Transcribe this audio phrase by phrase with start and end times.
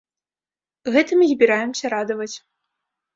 [0.95, 2.31] Гэтым і збіраемся радаваць.